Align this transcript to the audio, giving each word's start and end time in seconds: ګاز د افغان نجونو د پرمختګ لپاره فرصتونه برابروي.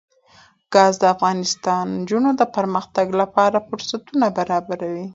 ګاز 0.73 0.93
د 0.99 1.03
افغان 1.13 1.37
نجونو 1.97 2.29
د 2.35 2.41
پرمختګ 2.55 3.07
لپاره 3.21 3.65
فرصتونه 3.67 4.25
برابروي. 4.37 5.05